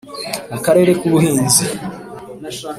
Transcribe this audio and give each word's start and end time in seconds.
Akarere 0.57 0.91
k 0.99 1.01
Ubuhinzi 1.07 1.63